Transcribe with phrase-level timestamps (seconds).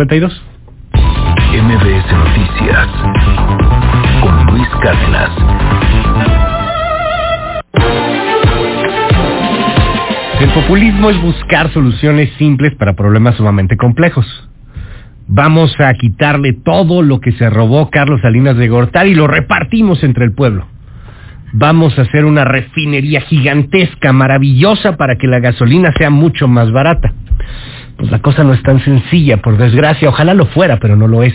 [0.00, 0.42] 52.
[1.52, 2.88] MBS Noticias
[4.22, 5.30] con Luis Cárdenas.
[10.40, 14.26] El populismo es buscar soluciones simples para problemas sumamente complejos.
[15.26, 20.02] Vamos a quitarle todo lo que se robó Carlos Salinas de Gortari y lo repartimos
[20.02, 20.66] entre el pueblo.
[21.52, 27.12] Vamos a hacer una refinería gigantesca, maravillosa, para que la gasolina sea mucho más barata.
[28.00, 30.08] Pues la cosa no es tan sencilla, por desgracia.
[30.08, 31.34] Ojalá lo fuera, pero no lo es.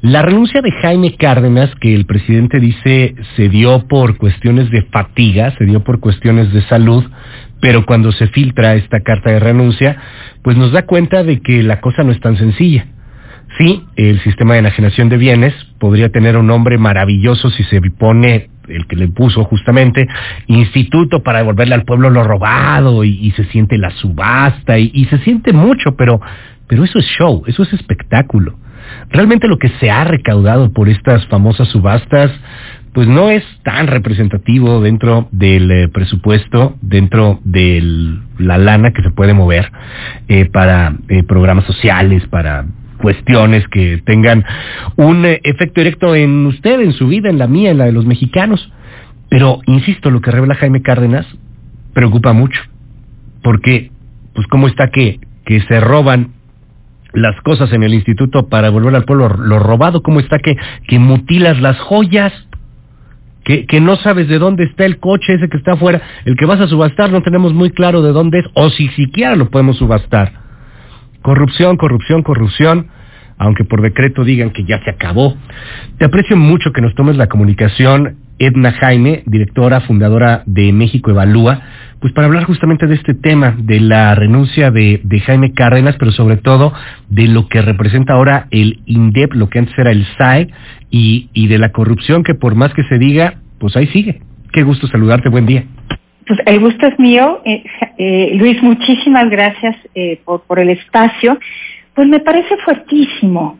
[0.00, 5.54] La renuncia de Jaime Cárdenas, que el presidente dice se dio por cuestiones de fatiga,
[5.56, 7.04] se dio por cuestiones de salud,
[7.60, 9.96] pero cuando se filtra esta carta de renuncia,
[10.42, 12.86] pues nos da cuenta de que la cosa no es tan sencilla.
[13.56, 18.50] Sí, el sistema de enajenación de bienes podría tener un nombre maravilloso si se pone
[18.68, 20.06] el que le puso justamente,
[20.46, 25.52] instituto para devolverle al pueblo lo robado y, se siente la subasta y, se siente
[25.52, 26.20] mucho, pero,
[26.66, 28.58] pero eso es show, eso es espectáculo.
[29.10, 32.30] Realmente lo que se ha recaudado por estas famosas subastas,
[32.92, 39.10] pues no es tan representativo dentro del eh, presupuesto, dentro de la lana que se
[39.10, 39.70] puede mover
[40.26, 42.64] eh, para eh, programas sociales, para
[42.98, 44.44] cuestiones que tengan
[44.96, 48.06] un efecto directo en usted, en su vida, en la mía, en la de los
[48.06, 48.70] mexicanos.
[49.28, 51.26] Pero, insisto, lo que revela Jaime Cárdenas
[51.92, 52.60] preocupa mucho,
[53.42, 53.90] porque,
[54.34, 56.32] pues, ¿cómo está que, que se roban
[57.12, 60.02] las cosas en el instituto para volver al pueblo lo robado?
[60.02, 62.32] ¿Cómo está que, que mutilas las joyas?
[63.44, 66.44] Que, que, no sabes de dónde está el coche ese que está afuera, el que
[66.44, 69.78] vas a subastar no tenemos muy claro de dónde es, o si siquiera lo podemos
[69.78, 70.47] subastar.
[71.28, 72.86] Corrupción, corrupción, corrupción,
[73.36, 75.36] aunque por decreto digan que ya se acabó.
[75.98, 81.60] Te aprecio mucho que nos tomes la comunicación, Edna Jaime, directora, fundadora de México Evalúa,
[82.00, 86.38] pues para hablar justamente de este tema, de la renuncia de, Jaime Cárdenas, pero sobre
[86.38, 86.72] todo
[87.10, 90.48] de lo que representa ahora el INDEP, lo que antes era el SAE,
[90.90, 94.22] y, y de la corrupción que por más que se diga, pues ahí sigue.
[94.50, 95.66] Qué gusto saludarte, buen día.
[96.28, 97.40] Pues el gusto es mío.
[97.46, 97.64] Eh,
[97.96, 101.38] eh, Luis, muchísimas gracias eh, por, el espacio.
[101.94, 103.58] Pues me parece fuertísimo.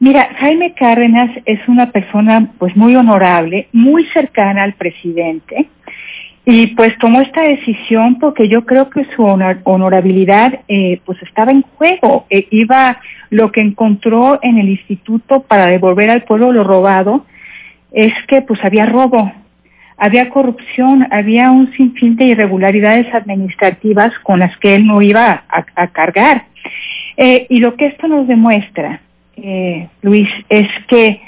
[0.00, 5.66] Mira, Jaime Cárdenas es una persona pues muy honorable, muy cercana al presidente
[6.46, 10.60] y pues tomó esta decisión porque yo creo que su honorabilidad
[11.04, 12.26] pues estaba en juego.
[12.30, 12.98] E iba
[13.28, 17.26] lo que encontró en el instituto para devolver al pueblo lo robado
[17.92, 19.32] es que pues había robo,
[20.00, 25.86] había corrupción, había un sinfín de irregularidades administrativas con las que él no iba a,
[25.88, 26.46] cargar.
[27.16, 29.00] Eh, y lo que esto nos demuestra,
[29.36, 31.20] eh, Luis, es que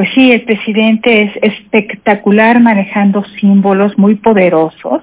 [0.00, 5.02] pues sí, el presidente es espectacular manejando símbolos muy poderosos,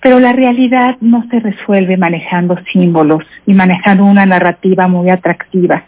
[0.00, 5.84] pero la realidad no se resuelve manejando símbolos y manejando una narrativa muy atractiva.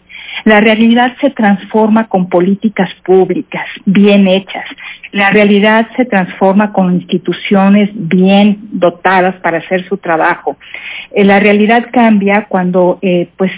[0.49, 4.65] La realidad se transforma con políticas públicas bien hechas.
[5.11, 10.57] La realidad se transforma con instituciones bien dotadas para hacer su trabajo.
[11.11, 13.51] Eh, la realidad cambia cuando eh, pues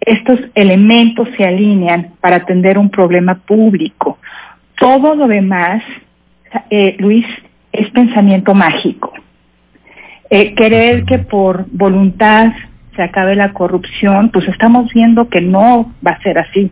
[0.00, 4.18] estos elementos se alinean para atender un problema público.
[4.80, 5.80] Todo lo demás,
[6.70, 7.26] eh, Luis,
[7.70, 9.12] es pensamiento mágico.
[10.28, 12.50] Eh, querer que por voluntad
[12.96, 16.70] se acabe la corrupción, pues estamos viendo que no va a ser así.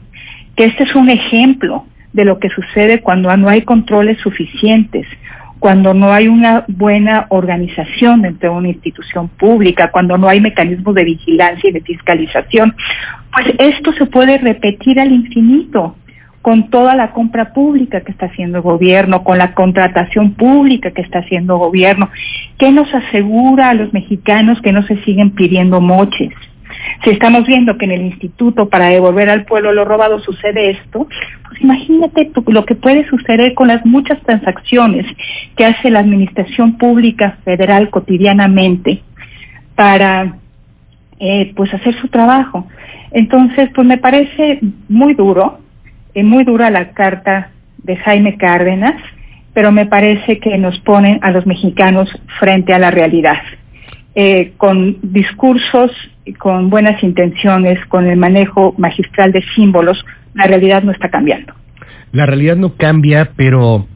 [0.56, 5.06] Que este es un ejemplo de lo que sucede cuando no hay controles suficientes,
[5.58, 10.94] cuando no hay una buena organización dentro de una institución pública, cuando no hay mecanismos
[10.94, 12.74] de vigilancia y de fiscalización,
[13.32, 15.96] pues esto se puede repetir al infinito
[16.42, 21.02] con toda la compra pública que está haciendo el gobierno, con la contratación pública que
[21.02, 22.08] está haciendo el gobierno.
[22.58, 26.32] ¿Qué nos asegura a los mexicanos que no se siguen pidiendo moches?
[27.04, 31.06] Si estamos viendo que en el instituto para devolver al pueblo lo robado sucede esto,
[31.48, 35.06] pues imagínate lo que puede suceder con las muchas transacciones
[35.56, 39.02] que hace la administración pública federal cotidianamente
[39.74, 40.34] para
[41.20, 42.66] eh, pues hacer su trabajo.
[43.12, 45.60] Entonces, pues me parece muy duro,
[46.14, 49.00] eh, muy dura la carta de Jaime Cárdenas,
[49.54, 52.08] pero me parece que nos ponen a los mexicanos
[52.38, 53.38] frente a la realidad.
[54.14, 55.90] Eh, con discursos,
[56.38, 60.04] con buenas intenciones, con el manejo magistral de símbolos,
[60.34, 61.54] la realidad no está cambiando.
[62.12, 63.86] La realidad no cambia, pero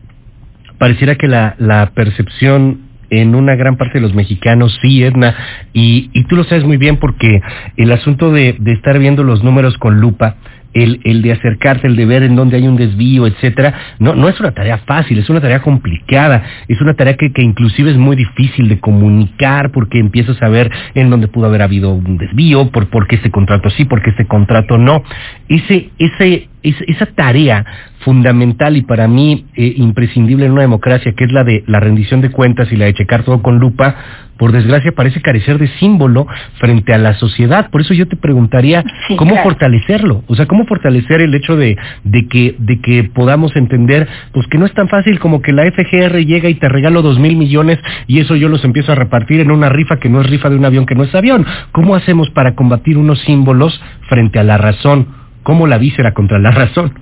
[0.78, 5.34] pareciera que la, percepción en una gran parte de los mexicanos, sí, Edna,
[5.72, 7.42] y, y tú lo sabes muy bien porque
[7.76, 10.36] el asunto de estar viendo los números con lupa
[10.74, 14.28] el, el de acercarte, el de ver en dónde hay un desvío, etcétera, no, no
[14.28, 17.96] es una tarea fácil, es una tarea complicada, es una tarea que, que inclusive es
[17.96, 22.70] muy difícil de comunicar porque empiezas a ver en dónde pudo haber habido un desvío,
[22.70, 25.02] por, por qué este contrato sí, por qué este contrato no.
[25.48, 27.64] Ese, ese, esa tarea
[28.00, 32.20] fundamental y para mí eh, imprescindible en una democracia, que es la de la rendición
[32.20, 33.94] de cuentas y la de checar todo con lupa,
[34.38, 36.26] por desgracia parece carecer de símbolo
[36.58, 37.70] frente a la sociedad.
[37.70, 38.84] Por eso yo te preguntaría
[39.16, 44.08] cómo fortalecerlo, o sea, cómo fortalecer el hecho de, de que de que podamos entender,
[44.32, 47.20] pues que no es tan fácil como que la FGR llega y te regalo dos
[47.20, 47.78] mil millones
[48.08, 50.56] y eso yo los empiezo a repartir en una rifa que no es rifa de
[50.56, 51.46] un avión que no es avión.
[51.70, 55.21] ¿Cómo hacemos para combatir unos símbolos frente a la razón?
[55.42, 56.92] ¿Cómo la víscera contra la razón?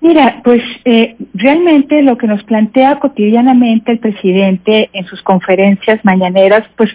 [0.00, 6.64] Mira, pues eh, realmente lo que nos plantea cotidianamente el presidente en sus conferencias mañaneras,
[6.76, 6.90] pues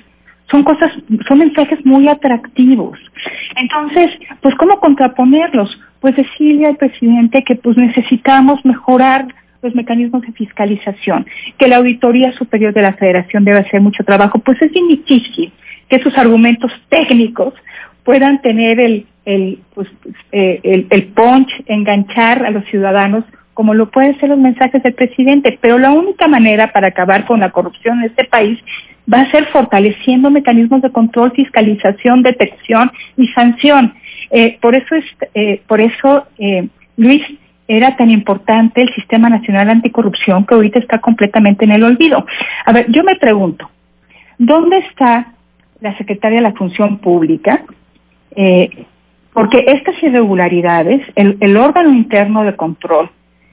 [0.52, 0.92] son cosas,
[1.28, 3.00] son mensajes muy atractivos.
[3.56, 5.80] Entonces, pues ¿cómo contraponerlos?
[6.00, 9.28] Pues decirle al presidente que pues necesitamos mejorar
[9.62, 11.26] los mecanismos de fiscalización,
[11.58, 15.52] que la Auditoría Superior de la Federación debe hacer mucho trabajo, pues es bien difícil
[15.90, 17.54] que sus argumentos técnicos
[18.04, 19.88] puedan tener el, el, pues,
[20.32, 23.24] eh, el, el punch, enganchar a los ciudadanos
[23.54, 25.58] como lo pueden ser los mensajes del presidente.
[25.62, 28.58] Pero la única manera para acabar con la corrupción en este país
[29.12, 33.94] va a ser fortaleciendo mecanismos de control, fiscalización, detección y sanción.
[34.32, 36.26] Eh, por eso, es, eh, por eso
[36.96, 37.22] Luis,
[37.68, 42.26] era tan importante el Sistema Nacional Anticorrupción que ahorita está completamente en el olvido.
[42.66, 43.70] A ver, yo me pregunto,
[44.38, 45.34] ¿dónde está
[45.82, 47.64] la Secretaria de la Función Pública?
[49.34, 53.10] Porque estas irregularidades, el, órgano interno de control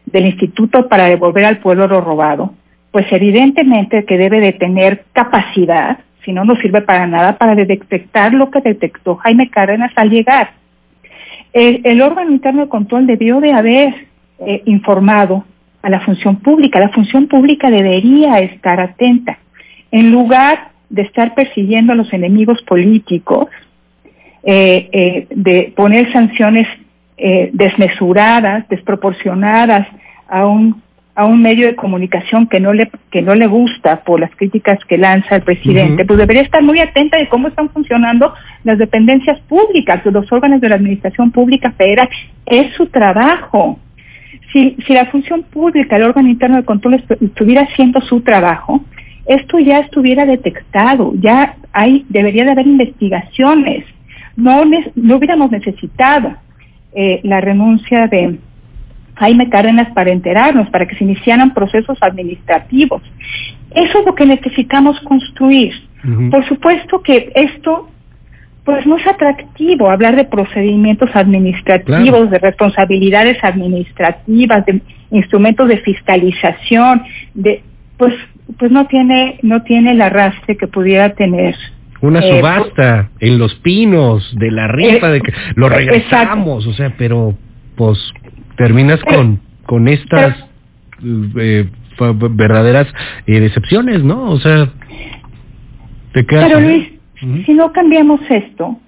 [0.07, 2.55] del Instituto para devolver al pueblo lo robado,
[2.91, 8.33] pues evidentemente que debe de tener capacidad, si no, no sirve para nada, para detectar
[8.33, 10.53] lo que detectó Jaime Cárdenas al llegar.
[11.53, 14.07] El, el órgano interno de control debió de haber
[14.39, 15.45] eh, informado
[15.83, 16.81] a la función pública.
[16.81, 19.39] La función pública debería estar atenta.
[19.91, 23.47] En lugar de estar persiguiendo a los enemigos políticos,
[24.49, 26.69] eh, eh, de poner sanciones
[27.19, 29.89] eh, desmesuradas, desproporcionadas
[30.29, 30.83] a un
[31.17, 34.79] a un medio de comunicación que no le que no le gusta por las críticas
[34.85, 39.41] que lanza el presidente, pues debería estar muy atenta de cómo están funcionando las dependencias
[39.49, 42.09] públicas, los órganos de la administración pública federal,
[42.45, 43.81] es su trabajo.
[44.53, 48.85] Si, si la función pública, el órgano interno de control estuviera haciendo su trabajo,
[49.27, 53.85] esto ya estuviera detectado, ya hay, debería de haber investigaciones
[54.37, 56.37] no, no hubiéramos necesitado
[56.95, 58.39] eh, la renuncia de
[59.17, 63.03] Jaime Cárdenas para enterarnos, para que se iniciaran procesos administrativos.
[63.75, 65.73] Eso es lo que necesitamos construir.
[66.31, 67.89] Por supuesto que esto
[68.65, 77.03] pues no es atractivo hablar de procedimientos administrativos, de responsabilidades administrativas, de instrumentos de fiscalización,
[77.35, 77.63] de
[77.97, 78.15] pues
[78.59, 81.55] pues no tiene no tiene el arrastre que pudiera tener
[82.07, 86.95] una eh, subasta en los pinos de la rifa, de que lo regresamos, o sea,
[86.97, 87.37] pero
[87.77, 87.99] pues
[88.57, 90.37] terminas con, con estas
[91.05, 91.69] eh,
[92.31, 92.89] verdaderas
[93.27, 94.31] eh, decepciones, ¿no?
[94.31, 94.69] O sea,
[96.13, 96.47] te quedas...
[96.49, 96.93] Pero Luis,
[97.45, 98.79] si no cambiamos esto,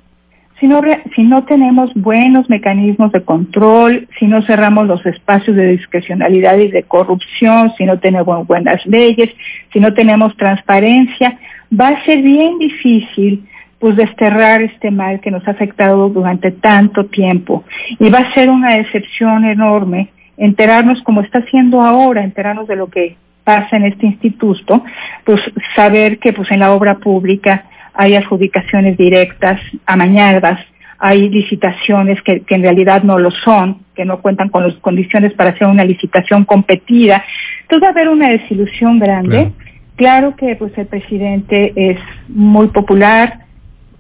[0.61, 0.81] si no,
[1.15, 6.69] si no tenemos buenos mecanismos de control, si no cerramos los espacios de discrecionalidad y
[6.69, 9.31] de corrupción, si no tenemos buenas leyes,
[9.73, 11.39] si no tenemos transparencia,
[11.73, 13.47] va a ser bien difícil
[13.79, 17.65] pues desterrar este mal que nos ha afectado durante tanto tiempo.
[17.99, 22.89] Y va a ser una decepción enorme enterarnos como está haciendo ahora, enterarnos de lo
[22.89, 24.85] que pasa en este instituto,
[25.25, 25.41] pues
[25.75, 30.61] saber que pues en la obra pública hay adjudicaciones directas, amañadas,
[30.99, 35.33] hay licitaciones que, que, en realidad no lo son, que no cuentan con las condiciones
[35.35, 37.25] para hacer una licitación competida.
[37.63, 39.53] Entonces va a haber una desilusión grande.
[39.99, 43.41] Claro que pues el presidente es muy popular,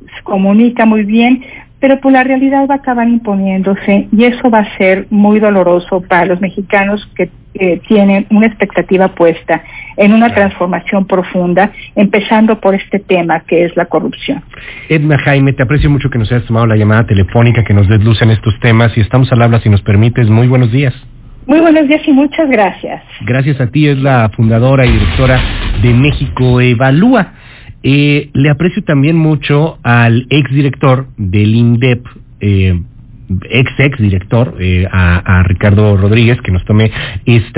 [0.00, 1.44] se comunica muy bien,
[1.80, 6.00] pero pues la realidad va a acabar imponiéndose y eso va a ser muy doloroso
[6.00, 7.30] para los mexicanos que
[7.88, 9.62] tienen una expectativa puesta
[9.96, 14.42] en una transformación profunda, empezando por este tema que es la corrupción.
[14.88, 18.02] Edna Jaime, te aprecio mucho que nos hayas tomado la llamada telefónica, que nos des
[18.02, 20.28] luz en estos temas y estamos al habla si nos permites.
[20.28, 20.94] Muy buenos días.
[21.48, 23.02] Muy buenos días y muchas gracias.
[23.22, 25.40] Gracias a ti, es la fundadora y directora
[25.80, 27.32] de México Evalúa.
[27.82, 32.04] Eh, le aprecio también mucho al exdirector del INDEP,
[32.40, 32.78] eh,
[33.48, 36.90] ex ex director, eh, a, a Ricardo Rodríguez, que nos tome
[37.24, 37.48] esta